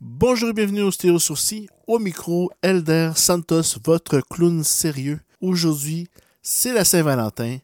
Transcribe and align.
Bonjour 0.00 0.48
et 0.48 0.52
bienvenue 0.52 0.82
au 0.82 0.90
Stéréo 0.90 1.18
Sourcil. 1.18 1.68
Au 1.86 1.98
micro, 1.98 2.50
Elder 2.62 3.12
Santos, 3.14 3.78
votre 3.84 4.20
clown 4.20 4.64
sérieux. 4.64 5.20
Aujourd'hui, 5.40 6.08
c'est 6.40 6.72
la 6.72 6.84
Saint-Valentin. 6.84 7.58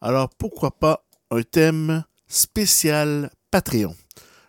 Alors 0.00 0.28
pourquoi 0.30 0.70
pas 0.70 1.04
un 1.30 1.42
thème 1.42 2.04
spécial 2.28 3.30
Patreon? 3.50 3.96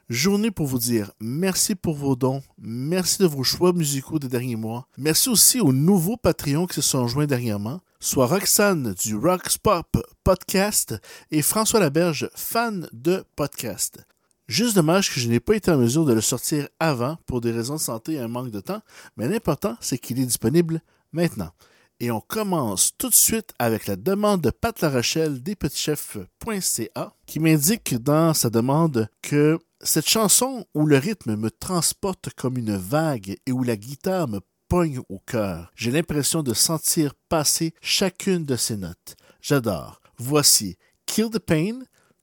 Journée 0.10 0.52
pour 0.52 0.68
vous 0.68 0.80
dire 0.80 1.12
merci 1.20 1.74
pour 1.76 1.96
vos 1.96 2.16
dons, 2.16 2.44
merci 2.60 3.20
de 3.20 3.26
vos 3.26 3.44
choix 3.44 3.74
musicaux 3.74 4.20
des 4.20 4.28
derniers 4.28 4.56
mois. 4.56 4.88
Merci 4.98 5.30
aussi 5.30 5.60
aux 5.60 5.74
nouveaux 5.74 6.18
Patreons 6.18 6.68
qui 6.68 6.76
se 6.76 6.82
sont 6.82 7.08
joints 7.08 7.26
dernièrement, 7.26 7.82
soit 8.00 8.28
Roxane 8.28 8.94
du 8.94 9.16
Rocks 9.16 9.58
Pop 9.58 9.98
Podcast 10.24 10.96
et 11.32 11.42
François 11.42 11.80
Laberge, 11.80 12.30
fan 12.36 12.88
de 12.92 13.24
podcast. 13.36 14.06
Juste 14.48 14.76
dommage 14.76 15.14
que 15.14 15.20
je 15.20 15.30
n'ai 15.30 15.40
pas 15.40 15.56
été 15.56 15.72
en 15.72 15.78
mesure 15.78 16.06
de 16.06 16.14
le 16.14 16.22
sortir 16.22 16.68
avant 16.80 17.18
pour 17.26 17.40
des 17.40 17.52
raisons 17.52 17.76
de 17.76 17.80
santé 17.80 18.14
et 18.14 18.20
un 18.20 18.28
manque 18.28 18.52
de 18.52 18.60
temps, 18.60 18.82
mais 19.16 19.28
l'important 19.28 19.78
c'est 19.80 19.98
qu'il 19.98 20.20
est 20.20 20.26
disponible 20.26 20.82
maintenant. 21.14 21.52
Et 22.00 22.12
on 22.12 22.20
commence 22.20 22.92
tout 22.98 23.10
de 23.10 23.16
suite 23.16 23.54
avec 23.60 23.88
la 23.88 23.96
demande 23.96 24.42
de 24.42 24.50
Pat 24.50 24.80
Larochelle 24.82 25.42
des 25.42 25.56
petitschefs.ca 25.56 27.14
qui 27.26 27.40
m'indique 27.40 27.96
dans 27.96 28.34
sa 28.34 28.50
demande 28.50 29.08
que 29.22 29.60
cette 29.82 30.10
chanson 30.10 30.66
où 30.74 30.86
le 30.86 30.98
rythme 30.98 31.38
me 31.38 31.50
transporte 31.50 32.30
comme 32.36 32.58
une 32.58 32.76
vague 32.76 33.38
et 33.46 33.52
où 33.52 33.64
la 33.64 33.78
guitare 33.78 34.28
me 34.28 34.42
pogne 34.68 35.00
au 35.08 35.20
cœur, 35.20 35.72
j'ai 35.76 35.92
l'impression 35.92 36.44
de 36.44 36.54
sentir 36.54 37.14
passer 37.30 37.74
chacune 37.82 38.44
de 38.44 38.56
ces 38.56 38.76
notes. 38.76 39.16
J'adore. 39.42 40.02
Voici 40.18 40.78
Kill 41.06 41.30
the 41.30 41.40
Pain 41.40 41.80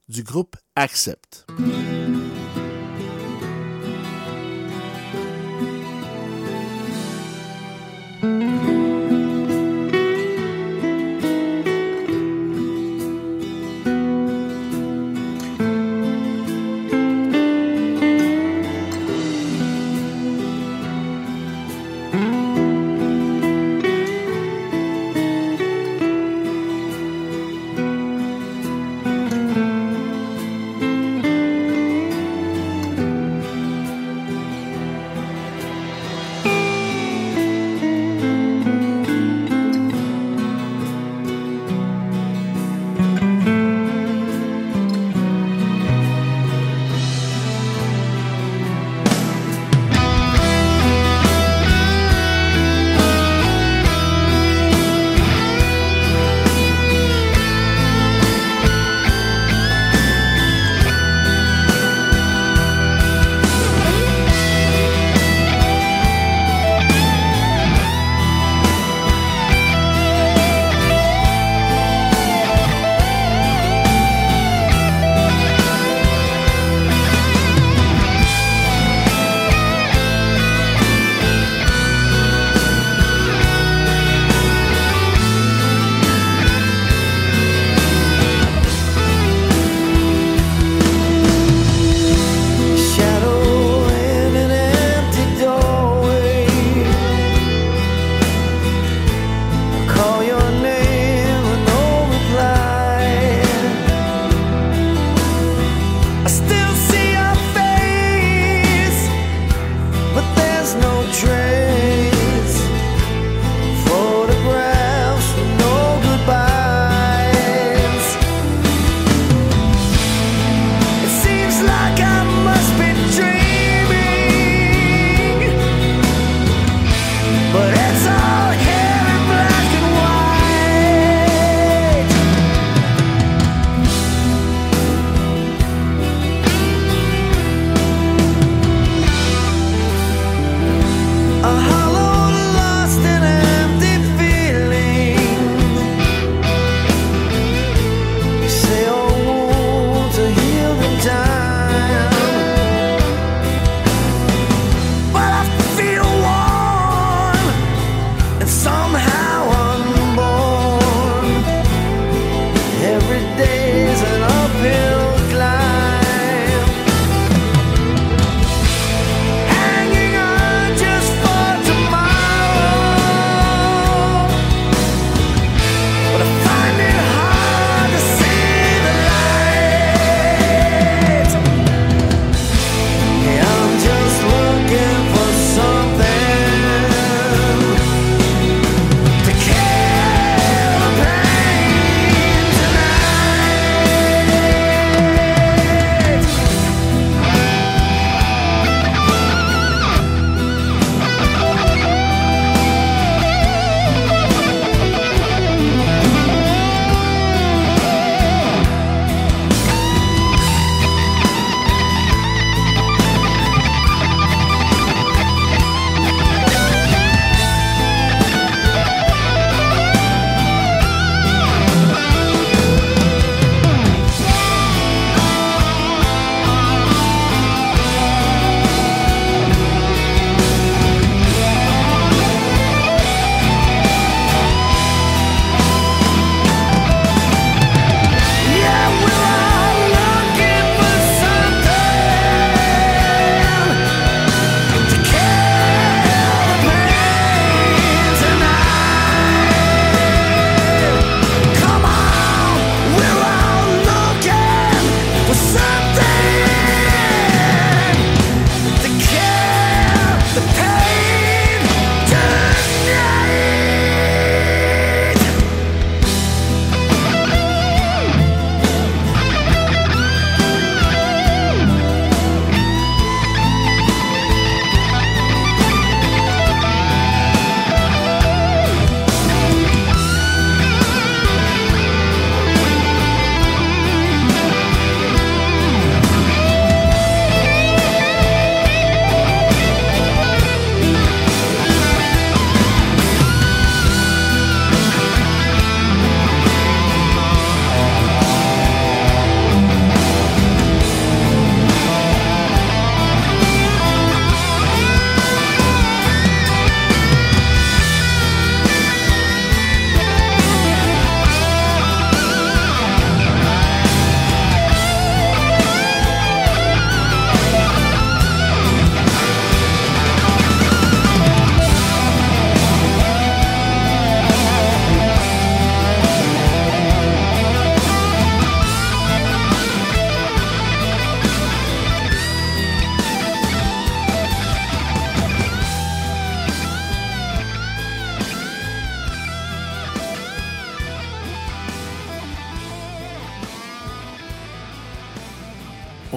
du 0.09 0.23
groupe 0.23 0.55
Accept. 0.75 1.47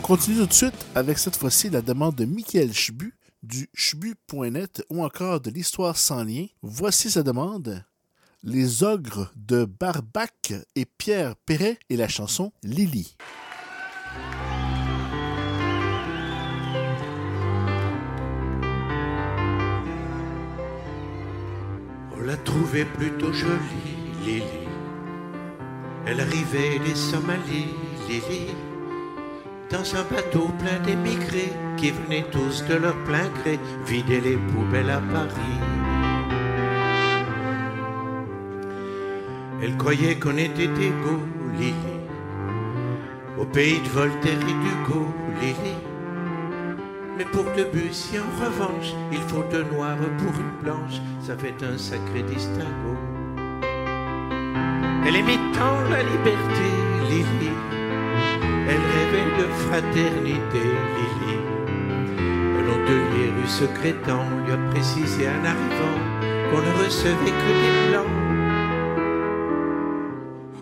Continue 0.00 0.38
tout 0.38 0.46
de 0.46 0.52
suite 0.52 0.86
avec 0.94 1.18
cette 1.18 1.36
fois-ci 1.36 1.70
la 1.70 1.80
demande 1.80 2.16
de 2.16 2.24
Michael 2.24 2.72
Chbu 2.72 3.14
du 3.44 3.68
chbu.net 3.74 4.84
ou 4.90 5.04
encore 5.04 5.40
de 5.40 5.50
l'histoire 5.50 5.96
sans 5.96 6.24
lien. 6.24 6.46
Voici 6.62 7.10
sa 7.10 7.22
demande. 7.22 7.84
Les 8.42 8.82
ogres 8.82 9.32
de 9.36 9.64
Barbac 9.64 10.52
et 10.74 10.84
Pierre 10.84 11.36
Perret 11.36 11.78
et 11.88 11.96
la 11.96 12.08
chanson 12.08 12.52
Lily. 12.62 13.16
On 22.16 22.20
l'a 22.20 22.36
trouvée 22.38 22.84
plutôt 22.84 23.32
jolie, 23.32 23.60
Lily. 24.24 24.42
Elle 26.06 26.20
arrivait 26.20 26.78
des 26.80 26.94
Somalies, 26.94 27.74
Lily, 28.08 28.48
dans 29.70 29.96
un 29.96 30.02
bateau 30.14 30.50
plein 30.58 30.78
d'émigrés 30.84 31.52
qui 31.76 31.90
venaient 31.90 32.26
tous 32.30 32.64
de 32.66 32.74
leur 32.74 32.96
plein 33.04 33.28
gré 33.40 33.58
vider 33.86 34.20
les 34.20 34.36
poubelles 34.36 34.90
à 34.90 35.00
Paris. 35.12 35.58
Elle 39.62 39.76
croyait 39.76 40.18
qu'on 40.18 40.36
était 40.36 40.64
égaux, 40.64 41.24
Lily, 41.58 41.74
au 43.38 43.44
pays 43.46 43.80
de 43.80 43.88
Voltaire 43.88 44.32
et 44.32 44.44
d'Hugo, 44.44 45.06
Lily. 45.40 45.76
Mais 47.16 47.24
pour 47.24 47.44
Debussy, 47.56 48.18
en 48.18 48.44
revanche, 48.44 48.92
il 49.12 49.20
faut 49.20 49.44
deux 49.50 49.64
noirs 49.64 49.96
pour 50.18 50.32
une 50.38 50.62
blanche, 50.62 51.00
ça 51.22 51.36
fait 51.36 51.54
un 51.62 51.78
sacré 51.78 52.22
distinguo. 52.22 52.96
Elle 55.06 55.16
aimait 55.16 55.40
tant 55.52 55.80
la 55.90 56.02
liberté, 56.02 56.68
Lily. 57.08 57.73
Elle 58.66 58.80
rêvait 58.80 59.42
de 59.42 59.46
fraternité, 59.64 60.62
Lily. 60.96 61.36
Un 62.56 62.68
hôtelier 62.68 63.30
rue 63.36 63.46
secrétant 63.46 64.24
lui 64.44 64.52
a 64.52 64.56
précisé 64.70 65.28
en 65.28 65.44
arrivant 65.44 65.98
qu'on 66.50 66.60
ne 66.60 66.84
recevait 66.84 67.36
que 67.42 67.52
des 67.62 67.90
blancs. 67.90 68.14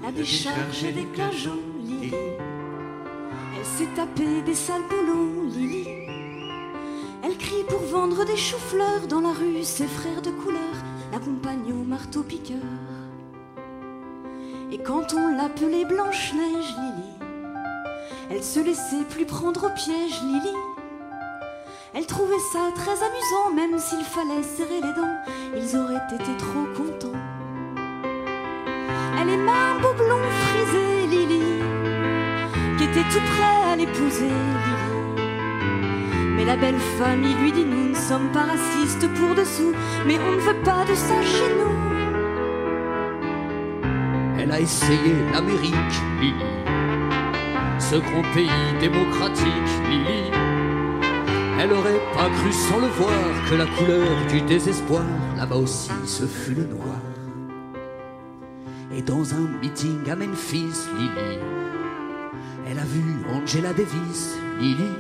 Elle 0.03 0.09
a 0.09 0.13
déchargé 0.13 0.93
des 0.93 1.07
cajots, 1.07 1.63
Lily. 1.81 2.15
Elle 3.57 3.65
s'est 3.65 3.93
tapée 3.95 4.43
des 4.45 4.55
sales 4.55 4.83
boulots, 4.91 5.49
Lily. 5.55 5.89
Elle 7.25 7.37
crie 7.37 7.65
pour 7.69 7.83
vendre 7.83 8.25
des 8.25 8.37
choux-fleurs 8.37 9.07
dans 9.09 9.21
la 9.21 9.33
rue. 9.33 9.63
Ses 9.63 9.87
frères 9.87 10.23
de 10.23 10.31
couleur 10.31 10.75
l'accompagnent 11.13 11.73
au 11.73 11.85
marteau-piqueur. 11.85 12.57
Et 14.73 14.79
quand 14.79 15.15
on 15.15 15.37
l'appelait 15.37 15.85
Blanche-Neige, 15.85 16.75
Lily, 16.81 17.12
elle 18.35 18.43
se 18.43 18.61
laissait 18.61 19.05
plus 19.11 19.27
prendre 19.27 19.67
au 19.67 19.71
piège, 19.71 20.23
Lily. 20.23 20.57
Elle 21.95 22.07
trouvait 22.07 22.35
ça 22.53 22.61
très 22.75 22.93
amusant, 22.93 23.53
même 23.55 23.79
s'il 23.79 24.05
fallait 24.05 24.43
serrer 24.43 24.81
les 24.81 24.95
dents, 24.95 25.19
ils 25.55 25.77
auraient 25.77 26.01
été 26.15 26.35
trop 26.39 26.65
contents. 26.75 27.19
Elle 29.21 29.29
aimait 29.29 29.51
un 29.51 29.81
beau 29.81 29.93
blond 29.93 30.31
frisé, 30.47 31.07
Lily, 31.09 31.61
qui 32.79 32.85
était 32.85 33.09
tout 33.11 33.21
prêt 33.35 33.73
à 33.73 33.77
l'épouser, 33.77 34.29
Lily. 34.29 34.83
Mais 36.35 36.47
la 36.47 36.57
belle 36.57 36.81
famille 36.99 37.35
lui 37.35 37.53
dit 37.53 37.67
nous 37.67 37.91
ne 37.91 37.95
sommes 37.95 38.33
pas 38.33 38.45
racistes 38.45 39.09
pour 39.15 39.35
dessous, 39.35 39.75
mais 40.07 40.19
on 40.19 40.33
ne 40.33 40.41
veut 40.41 40.63
pas 40.63 40.85
de 40.87 40.95
ça 40.95 41.21
chez 41.23 41.55
nous. 41.59 41.77
Elle 44.39 44.53
a 44.53 44.61
essayé 44.61 45.15
l'Amérique, 45.33 45.75
Lily. 46.21 46.62
Ce 47.93 47.99
grand 47.99 48.23
pays 48.33 48.49
démocratique, 48.81 49.71
Lily. 49.91 50.31
Elle 51.61 51.75
aurait 51.75 52.01
pas 52.15 52.31
cru 52.31 52.51
sans 52.51 52.79
le 52.79 52.87
voir 52.87 53.11
que 53.51 53.55
la 53.55 53.67
couleur 53.67 54.09
du 54.31 54.41
désespoir, 54.41 55.05
là-bas 55.37 55.57
aussi, 55.57 55.91
ce 56.07 56.25
fut 56.25 56.55
le 56.55 56.65
noir. 56.65 56.97
Et 58.97 59.03
dans 59.03 59.35
un 59.35 59.47
meeting 59.61 60.09
à 60.11 60.17
Memphis, 60.17 60.89
Lily, 60.97 61.39
elle 62.67 62.79
a 62.79 62.85
vu 62.85 63.03
Angela 63.31 63.75
Davis, 63.75 64.39
Lily, 64.59 64.95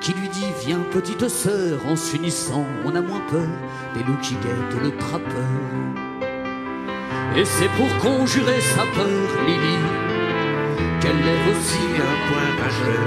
qui 0.00 0.14
lui 0.14 0.30
dit 0.30 0.46
Viens, 0.64 0.80
petite 0.92 1.28
sœur, 1.28 1.78
en 1.86 1.94
s'unissant, 1.94 2.64
on 2.86 2.94
a 2.94 3.02
moins 3.02 3.20
peur 3.30 3.50
des 3.94 4.02
loups 4.02 4.20
qui 4.22 4.32
guettent 4.36 4.82
le 4.82 4.96
trappeur. 4.96 5.44
Et 7.36 7.44
c'est 7.44 7.68
pour 7.76 7.98
conjurer 7.98 8.62
sa 8.62 8.84
peur, 8.94 9.44
Lily, 9.46 10.05
qu'elle 11.06 11.24
lève 11.24 11.56
aussi 11.56 11.84
un 11.94 12.16
point 12.26 12.50
majeur, 12.62 13.06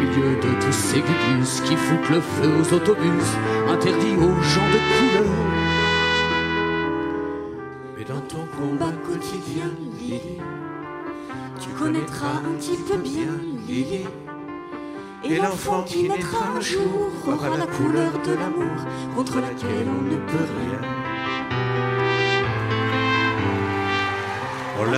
milieu 0.00 0.34
de 0.36 0.64
tous 0.64 0.72
ces 0.72 1.00
gugus 1.00 1.60
qui 1.64 1.76
foutent 1.76 2.10
le 2.10 2.20
feu 2.20 2.50
aux 2.60 2.74
autobus, 2.74 3.28
interdits 3.68 4.16
aux 4.16 4.42
gens 4.42 4.70
de 4.74 4.80
couleur. 4.92 5.32
Mais 7.96 8.04
dans 8.04 8.20
ton 8.22 8.44
Combat 8.58 8.92
quotidien, 9.06 9.70
Lily, 9.98 10.38
tu 11.60 11.68
connaîtras 11.70 12.38
un 12.48 12.54
petit 12.58 12.76
peu 12.76 12.96
bien, 12.96 13.32
Lily. 13.68 14.06
Et 15.24 15.36
l'enfant 15.36 15.84
qui 15.84 16.08
naîtra 16.08 16.48
un 16.56 16.60
jour 16.60 17.12
aura 17.28 17.56
la 17.56 17.66
couleur 17.66 18.12
de 18.26 18.32
l'amour 18.32 18.78
contre 19.14 19.40
laquelle 19.40 19.86
on 19.86 20.02
ne 20.10 20.16
peut 20.16 20.48
rien. 20.58 21.01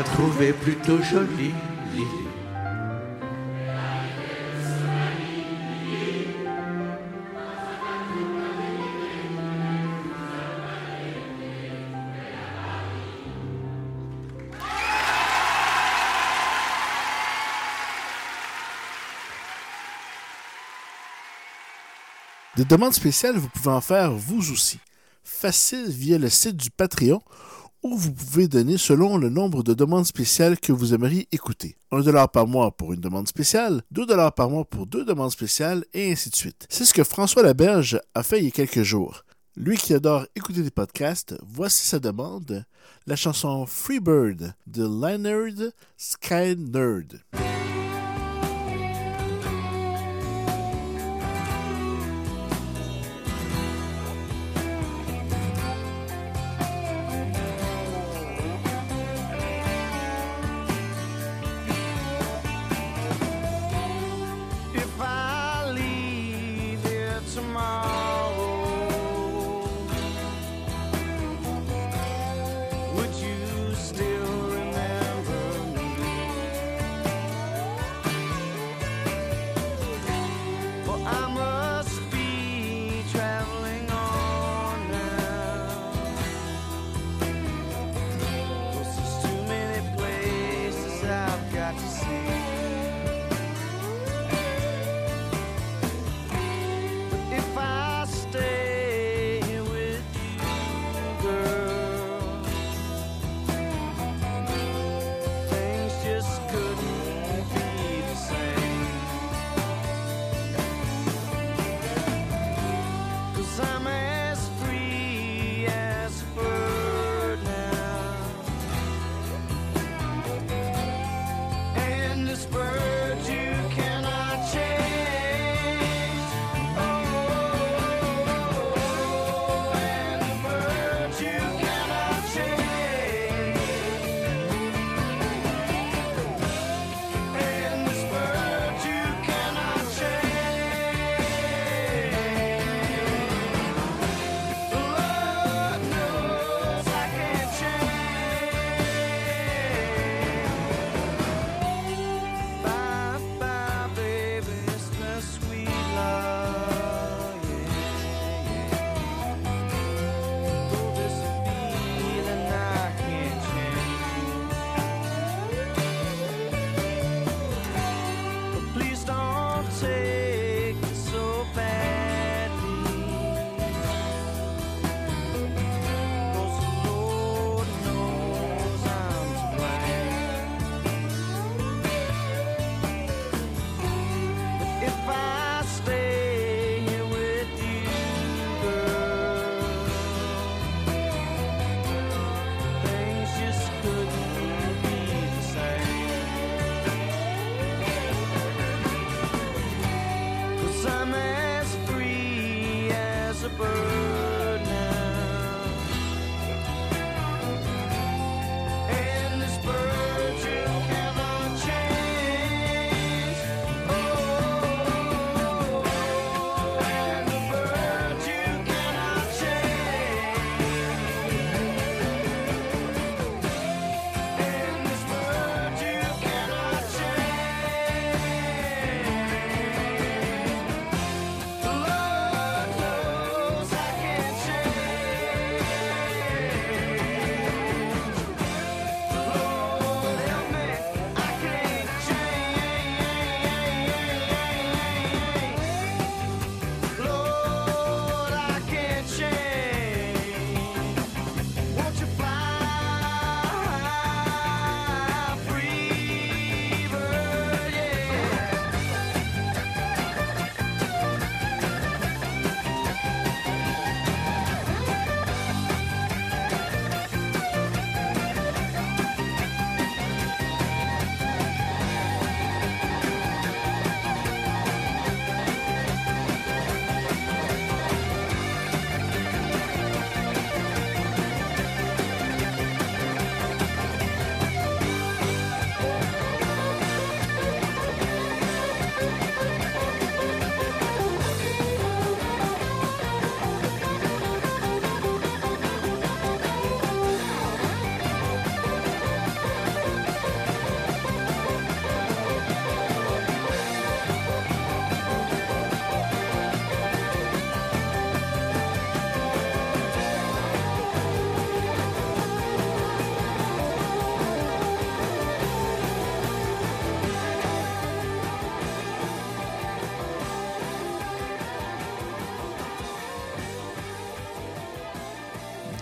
Trouvée 0.05 0.53
plutôt 0.53 1.03
jolie. 1.03 1.55
Des 22.57 22.65
demandes 22.65 22.95
spéciales, 22.95 23.37
vous 23.37 23.49
pouvez 23.49 23.75
en 23.75 23.81
faire 23.81 24.13
vous 24.13 24.53
aussi. 24.53 24.79
Facile 25.25 25.89
via 25.89 26.19
le 26.19 26.29
site 26.29 26.57
du 26.57 26.71
Patreon 26.71 27.21
où 27.85 27.97
vous 27.97 28.13
pouvez 28.13 28.49
donner 28.49 28.79
selon 28.79 29.19
le 29.19 29.29
nombre 29.29 29.63
de 29.63 29.75
demandes 29.75 30.07
spéciales 30.07 30.59
que 30.59 30.73
vous 30.73 30.95
aimeriez 30.95 31.29
écouter. 31.31 31.77
1$ 31.93 32.29
par 32.31 32.47
mois 32.47 32.75
pour 32.77 32.95
une 32.95 33.01
demande 33.01 33.29
spéciale, 33.29 33.83
2$ 33.95 34.35
par 34.35 34.51
mois 34.51 34.65
pour 34.65 34.87
deux 34.87 35.05
demandes 35.05 35.31
spéciales, 35.31 35.85
et 35.93 36.11
ainsi 36.11 36.31
de 36.31 36.35
suite. 36.35 36.67
C'est 36.71 36.87
ce 36.87 36.95
que 36.95 37.05
François 37.05 37.43
Laberge 37.43 38.01
a 38.15 38.23
fait 38.23 38.39
il 38.39 38.47
y 38.47 38.49
a 38.49 38.51
quelques 38.51 38.83
jours. 38.83 39.25
Lui 39.55 39.77
qui 39.77 39.95
adore 39.95 40.27
écouter 40.35 40.63
des 40.63 40.71
podcasts, 40.71 41.37
voici 41.47 41.87
sa 41.87 42.01
demande, 42.01 42.65
la 43.07 43.17
chanson 43.17 43.67
Freebird 43.67 44.55
de 44.67 44.83
Leonard 44.83 45.71
Sky 45.97 46.57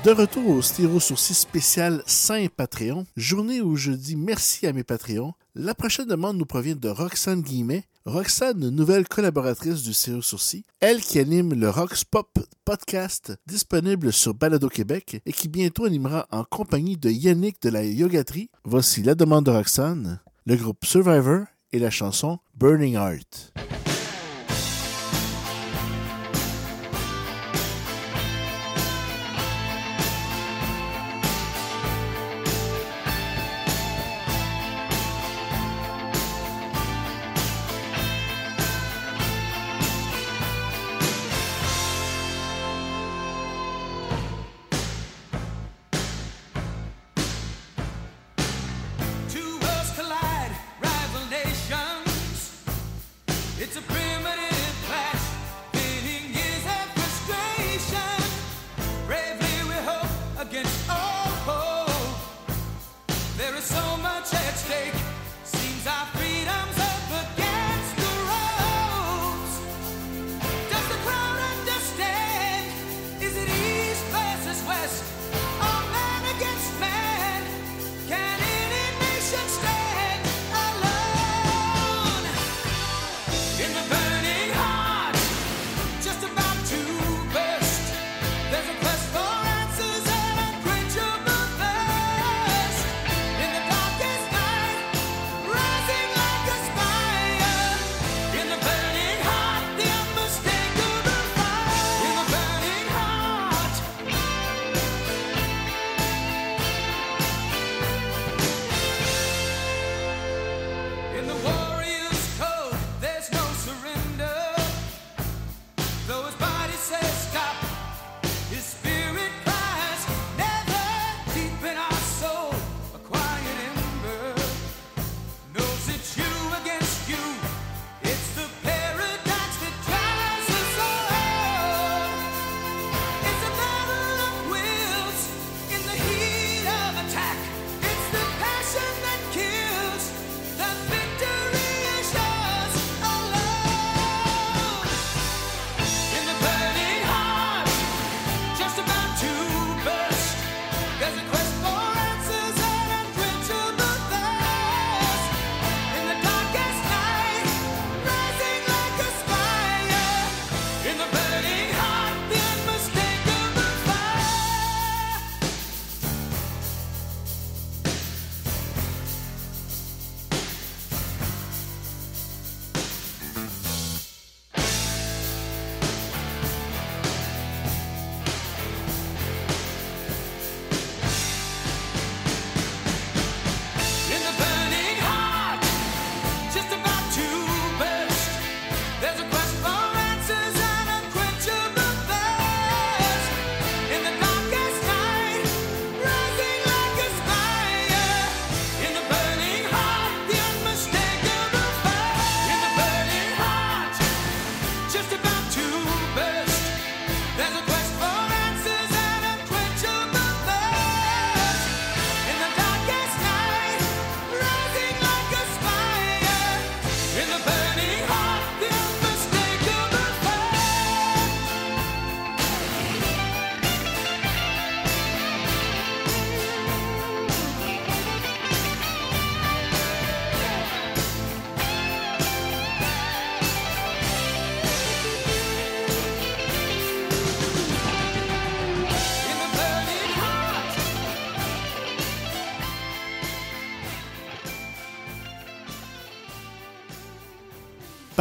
De 0.04 0.10
retour 0.10 0.48
au 0.48 0.62
Styro 0.62 0.98
Sourcil 0.98 1.36
spécial 1.36 2.02
Saint-Patreon, 2.06 3.06
journée 3.16 3.60
où 3.60 3.76
je 3.76 3.92
dis 3.92 4.16
merci 4.16 4.66
à 4.66 4.72
mes 4.72 4.82
Patreons. 4.82 5.32
La 5.54 5.76
prochaine 5.76 6.08
demande 6.08 6.36
nous 6.38 6.44
provient 6.44 6.74
de 6.74 6.88
Roxane 6.88 7.40
Guillemet. 7.40 7.84
Roxane, 8.04 8.68
nouvelle 8.70 9.06
collaboratrice 9.06 9.84
du 9.84 9.94
Styro 9.94 10.20
Sourcil, 10.20 10.64
elle 10.80 11.02
qui 11.02 11.20
anime 11.20 11.54
le 11.54 11.70
Rox 11.70 12.02
Pop 12.02 12.36
podcast 12.64 13.34
disponible 13.46 14.12
sur 14.12 14.34
Balado 14.34 14.68
Québec 14.68 15.22
et 15.24 15.32
qui 15.32 15.46
bientôt 15.46 15.84
animera 15.84 16.26
en 16.32 16.42
compagnie 16.42 16.96
de 16.96 17.08
Yannick 17.08 17.62
de 17.62 17.68
la 17.68 17.84
Yogaterie. 17.84 18.50
Voici 18.64 19.04
la 19.04 19.14
demande 19.14 19.46
de 19.46 19.52
Roxane, 19.52 20.18
le 20.46 20.56
groupe 20.56 20.84
Survivor 20.84 21.44
et 21.70 21.78
la 21.78 21.90
chanson 21.90 22.40
Burning 22.56 22.94
Heart. 22.94 23.52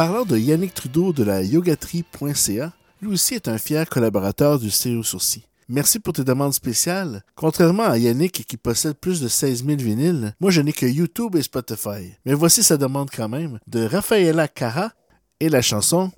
Parlant 0.04 0.24
de 0.24 0.36
Yannick 0.36 0.74
Trudeau 0.74 1.12
de 1.12 1.22
la 1.22 1.44
yogatrie.ca, 1.44 2.72
lui 3.00 3.12
aussi 3.12 3.34
est 3.34 3.46
un 3.46 3.56
fier 3.56 3.88
collaborateur 3.88 4.58
du 4.58 4.68
Stéréo 4.68 5.04
Sourcil. 5.04 5.44
Merci 5.68 6.00
pour 6.00 6.12
tes 6.12 6.24
demandes 6.24 6.54
spéciales. 6.54 7.22
Contrairement 7.36 7.84
à 7.84 7.98
Yannick 7.98 8.44
qui 8.44 8.56
possède 8.56 8.94
plus 8.94 9.20
de 9.20 9.28
16 9.28 9.64
000 9.64 9.76
vinyles, 9.78 10.34
moi 10.40 10.50
je 10.50 10.60
n'ai 10.60 10.72
que 10.72 10.86
YouTube 10.86 11.36
et 11.36 11.42
Spotify. 11.42 12.16
Mais 12.26 12.34
voici 12.34 12.64
sa 12.64 12.78
demande 12.78 13.10
quand 13.14 13.28
même 13.28 13.60
de 13.68 13.86
Rafaela 13.86 14.48
Cara 14.48 14.90
et 15.38 15.48
la 15.48 15.62
chanson 15.62 16.10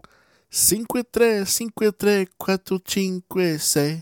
Cinque 0.49 1.05
tre, 1.12 1.44
cinque 1.44 1.99
tre, 1.99 2.25
quattro 2.38 2.79
cinque 2.87 3.59
sei. 3.59 3.99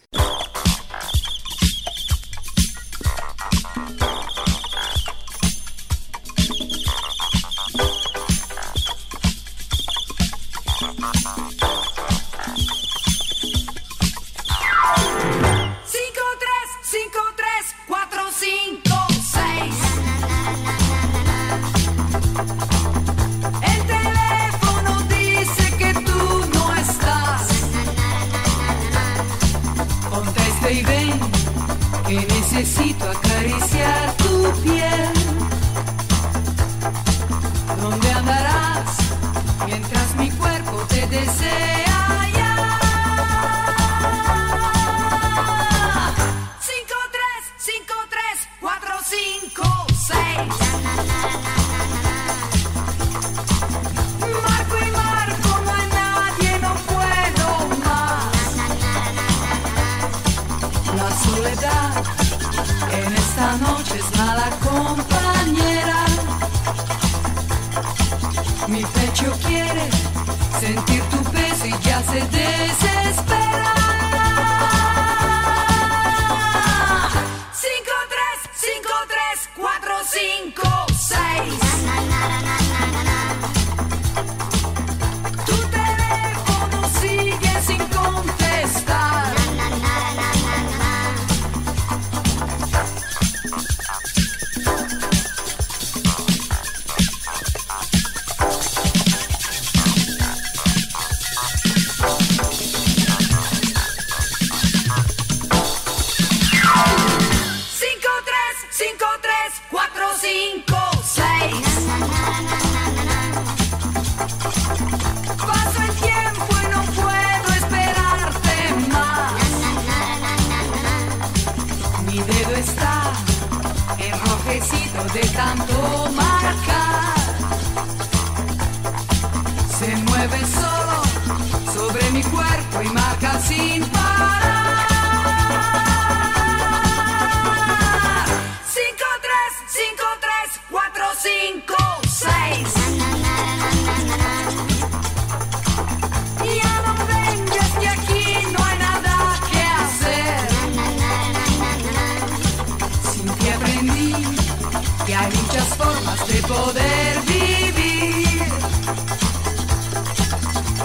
necesito 32.53 33.05
acá. 33.07 33.32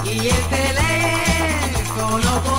Y 0.09 0.29
el 0.29 0.41
teléfono 0.47 2.56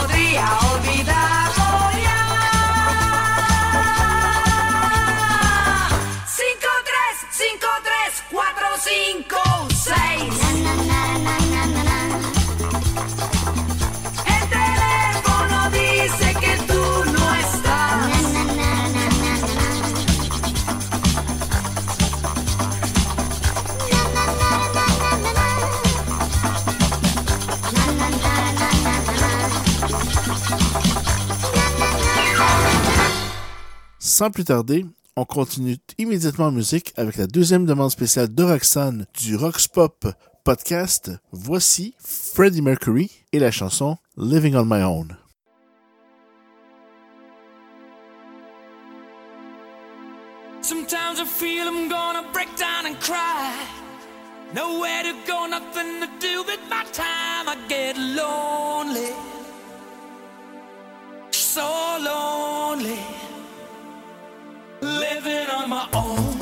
Sans 34.18 34.32
plus 34.32 34.46
tarder, 34.46 34.84
on 35.14 35.24
continue 35.24 35.76
immédiatement 35.96 36.46
en 36.46 36.50
musique 36.50 36.92
avec 36.96 37.18
la 37.18 37.28
deuxième 37.28 37.66
demande 37.66 37.92
spéciale 37.92 38.34
de 38.34 38.42
Roxane 38.42 39.06
du 39.16 39.36
Roxpop 39.36 40.08
podcast. 40.42 41.12
Voici 41.30 41.94
Freddie 42.00 42.60
Mercury 42.60 43.12
et 43.32 43.38
la 43.38 43.52
chanson 43.52 43.96
Living 44.16 44.56
on 44.56 44.64
My 44.64 44.82
Own. 44.82 45.16
Sometimes 50.62 51.20
I 51.20 51.24
feel 51.24 51.68
I'm 51.68 51.88
gonna 51.88 52.24
break 52.32 52.48
down 52.56 52.86
and 52.86 52.98
cry. 52.98 53.52
Nowhere 54.52 55.04
to 55.04 55.14
go, 55.28 55.46
nothing 55.46 56.00
to 56.00 56.08
do 56.18 56.42
with 56.42 56.58
my 56.68 56.82
time. 56.90 57.48
I 57.48 57.56
get 57.68 57.96
lonely, 57.96 59.12
so 61.30 61.62
lonely, 62.00 62.98
my 65.68 65.86
own. 65.92 66.37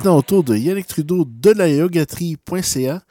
Maintenant 0.00 0.16
au 0.16 0.22
tour 0.22 0.42
de 0.42 0.56
Yannick 0.56 0.86
Trudeau 0.86 1.26
de 1.26 1.50
la 1.50 1.68
yogaterie.ca 1.68 3.02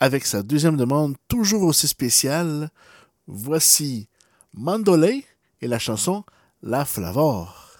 avec 0.00 0.26
sa 0.26 0.42
deuxième 0.42 0.76
demande 0.76 1.14
toujours 1.28 1.62
aussi 1.62 1.86
spéciale. 1.86 2.70
Voici 3.28 4.08
Mandolay 4.52 5.24
et 5.60 5.68
la 5.68 5.78
chanson 5.78 6.24
La 6.60 6.84
Flavor. 6.84 7.71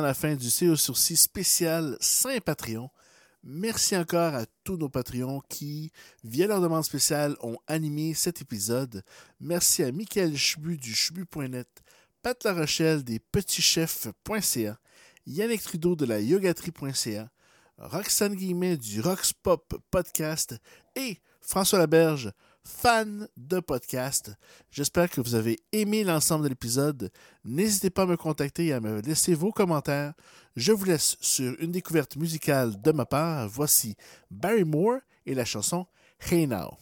La 0.00 0.14
fin 0.14 0.34
du 0.34 0.48
CO 0.48 0.76
Sourcil 0.76 1.16
spécial 1.16 1.96
Saint-Patreon. 2.00 2.90
Merci 3.42 3.96
encore 3.96 4.34
à 4.34 4.46
tous 4.64 4.76
nos 4.76 4.88
Patreons 4.88 5.42
qui, 5.48 5.92
via 6.22 6.46
leur 6.46 6.60
demande 6.60 6.84
spéciale, 6.84 7.36
ont 7.42 7.58
animé 7.66 8.14
cet 8.14 8.40
épisode. 8.40 9.02
Merci 9.40 9.82
à 9.82 9.92
Michael 9.92 10.34
Chbu 10.36 10.78
du 10.78 10.94
chbu.net, 10.94 11.68
Pat 12.22 12.42
Larochelle 12.44 13.04
des 13.04 13.18
petitschefs.ca, 13.18 14.78
Yannick 15.26 15.62
Trudeau 15.62 15.94
de 15.94 16.06
la 16.06 16.20
yogaterie.ca, 16.20 17.30
Roxane 17.78 18.34
Guillemet 18.34 18.78
du 18.78 19.00
Roxpop 19.00 19.74
Podcast 19.90 20.56
et 20.96 21.18
François 21.40 21.78
Laberge, 21.78 22.32
fan 22.66 23.28
de 23.36 23.60
podcast. 23.60 24.32
J'espère 24.70 25.10
que 25.10 25.20
vous 25.20 25.34
avez 25.34 25.60
aimé 25.72 26.04
l'ensemble 26.04 26.44
de 26.44 26.48
l'épisode. 26.48 27.10
N'hésitez 27.44 27.90
pas 27.90 28.02
à 28.02 28.06
me 28.06 28.16
contacter 28.16 28.66
et 28.66 28.72
à 28.72 28.80
me 28.80 29.00
laisser 29.00 29.34
vos 29.34 29.52
commentaires. 29.52 30.14
Je 30.56 30.72
vous 30.72 30.84
laisse 30.84 31.16
sur 31.20 31.54
une 31.60 31.72
découverte 31.72 32.16
musicale 32.16 32.80
de 32.80 32.92
ma 32.92 33.04
part. 33.04 33.48
Voici 33.48 33.96
Barry 34.30 34.64
Moore 34.64 34.98
et 35.26 35.34
la 35.34 35.44
chanson 35.44 35.86
Hey 36.30 36.46
Now. 36.46 36.78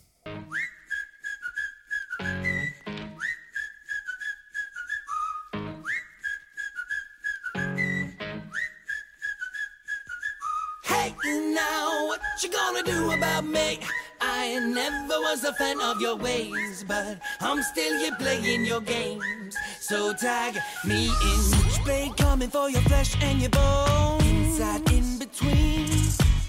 Hey, 10.85 11.15
now, 11.55 12.07
what 12.07 12.21
you 12.43 12.51
gonna 12.51 12.83
do 12.83 13.11
about 13.13 13.45
me? 13.45 13.81
I 14.25 14.61
never 14.61 15.19
was 15.21 15.43
a 15.43 15.53
fan 15.55 15.81
of 15.81 16.01
your 16.01 16.15
ways, 16.17 16.85
but 16.87 17.19
I'm 17.41 17.61
still 17.63 17.99
here 17.99 18.15
playing 18.17 18.65
your 18.65 18.81
games. 18.81 19.57
So 19.81 20.15
tag 20.15 20.59
me 20.85 21.07
in. 21.07 21.41
Switchblade 21.41 22.17
coming 22.17 22.49
for 22.49 22.71
your 22.71 22.83
flesh 22.83 23.17
and 23.21 23.41
your 23.41 23.51
bones. 23.51 24.25
Inside, 24.25 24.93
in 24.93 25.19
between. 25.19 25.91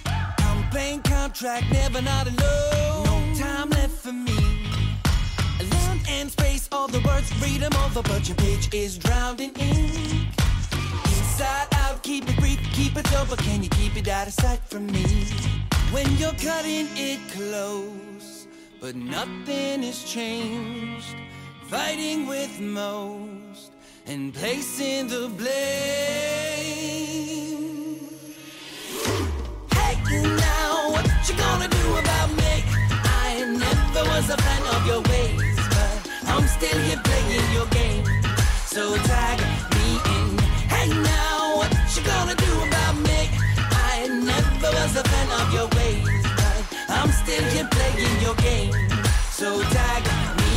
I'm 0.06 0.70
playing 0.70 1.02
contract, 1.02 1.64
never 1.72 2.00
not 2.00 2.28
alone. 2.28 3.04
No 3.06 3.34
time 3.36 3.70
left 3.70 3.96
for 4.04 4.12
me. 4.12 4.68
Land 5.72 6.00
and 6.08 6.30
space, 6.30 6.68
all 6.70 6.86
the 6.86 7.00
words, 7.00 7.28
read 7.42 7.60
them 7.60 7.74
over, 7.84 8.02
but 8.02 8.28
your 8.28 8.36
page 8.36 8.72
is 8.72 8.98
drowning 8.98 9.52
in. 9.58 10.28
Inside 11.06 11.66
out, 11.72 12.02
keep 12.04 12.28
it 12.28 12.36
brief, 12.38 12.60
keep 12.72 12.96
it 12.96 13.12
over. 13.16 13.34
Can 13.34 13.64
you 13.64 13.68
keep 13.70 13.96
it 13.96 14.06
out 14.06 14.28
of 14.28 14.32
sight 14.32 14.60
from 14.68 14.86
me? 14.86 15.26
When 15.94 16.10
you're 16.16 16.32
cutting 16.32 16.88
it 16.96 17.20
close, 17.30 18.48
but 18.80 18.96
nothing 18.96 19.84
has 19.84 20.02
changed. 20.02 21.14
Fighting 21.68 22.26
with 22.26 22.58
most 22.58 23.70
and 24.04 24.34
placing 24.34 25.06
the 25.06 25.28
blame. 25.38 25.54
Hey, 29.72 29.94
now, 30.12 30.90
what 30.90 31.06
you 31.28 31.36
gonna 31.36 31.68
do 31.68 31.96
about 32.02 32.30
me? 32.42 32.64
I 33.30 33.44
never 33.64 34.02
was 34.10 34.28
a 34.30 34.36
fan 34.36 34.62
of 34.74 34.84
your 34.88 35.00
ways, 35.12 35.56
but 35.76 36.10
I'm 36.26 36.48
still 36.48 36.80
here 36.80 37.00
playing 37.04 37.52
your 37.52 37.66
game. 37.66 38.04
So 38.66 38.96
tag 38.96 39.38
me 39.76 40.00
in. 40.16 40.38
Hey, 40.74 40.88
now, 40.88 41.56
what 41.58 41.70
you 41.96 42.02
gonna 42.02 42.34
do 42.34 42.73
was 44.72 44.96
a 44.96 45.04
fan 45.04 45.28
of 45.40 45.52
your 45.52 45.68
ways, 45.76 46.22
but 46.36 46.64
I'm 46.88 47.10
still 47.10 47.44
here 47.50 47.68
playing 47.70 48.20
your 48.22 48.34
game. 48.36 48.72
So 49.30 49.62
tag 49.62 50.04
me 50.38 50.52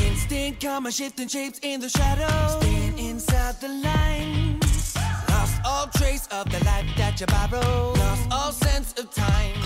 in. 0.00 0.12
Instant 0.12 0.60
karma 0.60 0.90
shifting 0.90 1.28
shapes 1.28 1.60
in 1.62 1.80
the 1.80 1.88
shadows. 1.88 2.62
Staying 2.62 2.98
inside 2.98 3.60
the 3.60 3.68
lines. 3.68 4.96
Lost 5.28 5.60
all 5.64 5.86
trace 5.98 6.26
of 6.28 6.50
the 6.50 6.64
life 6.64 6.86
that 6.96 7.20
you 7.20 7.26
borrowed. 7.26 7.98
Lost 7.98 8.26
all 8.30 8.52
sense 8.52 8.92
of 8.98 9.10
time. 9.12 9.56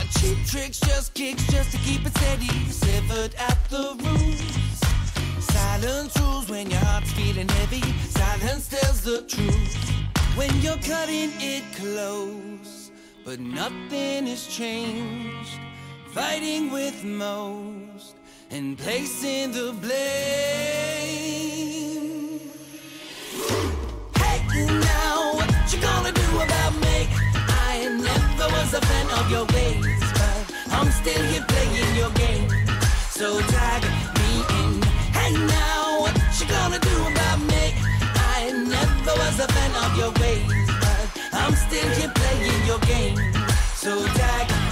A 0.00 0.04
cheap 0.18 0.38
tricks, 0.46 0.80
just 0.80 1.14
kicks, 1.14 1.46
just 1.46 1.70
to 1.72 1.78
keep 1.78 2.04
it 2.04 2.16
steady. 2.18 2.70
Severed 2.70 3.34
at 3.36 3.58
the 3.70 3.96
roots. 4.04 4.78
Silence 5.52 6.18
rules 6.20 6.48
when 6.50 6.70
your 6.70 6.80
heart's 6.80 7.12
feeling 7.12 7.48
heavy. 7.48 7.82
Silence 8.08 8.68
tells 8.68 9.02
the 9.02 9.22
truth 9.22 9.88
when 10.36 10.50
you're 10.60 10.78
cutting 10.78 11.32
it 11.40 11.64
close. 11.74 12.77
But 13.28 13.40
nothing 13.40 14.26
has 14.26 14.46
changed. 14.46 15.60
Fighting 16.14 16.70
with 16.70 17.04
most 17.04 18.16
and 18.50 18.78
placing 18.78 19.52
the 19.52 19.74
blame. 19.82 20.00
Hey, 24.16 24.40
now, 24.64 25.34
what 25.34 25.50
you 25.70 25.78
gonna 25.78 26.10
do 26.10 26.40
about 26.40 26.72
me? 26.80 27.06
I 27.68 28.00
never 28.00 28.48
was 28.50 28.72
a 28.72 28.80
fan 28.80 29.06
of 29.20 29.30
your 29.30 29.44
ways, 29.52 30.00
but 30.14 30.50
I'm 30.72 30.90
still 30.90 31.22
here 31.26 31.44
playing 31.46 31.96
your 31.96 32.10
game. 32.12 32.48
So 33.10 33.42
tag 33.42 33.82
me 34.20 34.40
in. 34.62 34.80
Hey, 35.12 35.34
now, 35.34 36.00
what 36.00 36.16
you 36.40 36.46
gonna 36.48 36.78
do 36.78 36.96
about 37.12 37.40
me? 37.40 37.74
I 38.40 38.52
never 38.74 39.12
was 39.20 39.38
a 39.38 39.48
fan 39.52 39.72
of 39.84 39.98
your 39.98 40.12
ways, 40.12 40.68
I'm 41.48 41.54
still 41.54 41.88
here 41.92 42.12
playing 42.14 42.66
your 42.66 42.78
game. 42.80 43.16
So 43.74 44.04
tag 44.04 44.67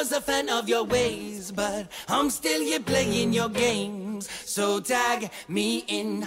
was 0.00 0.12
a 0.12 0.20
fan 0.20 0.48
of 0.48 0.66
your 0.66 0.82
ways, 0.84 1.52
but 1.52 1.86
I'm 2.08 2.30
still 2.30 2.62
here 2.62 2.80
playing 2.80 3.34
your 3.34 3.50
games. 3.50 4.30
So 4.46 4.80
tag 4.80 5.30
me 5.46 5.84
in. 5.88 6.26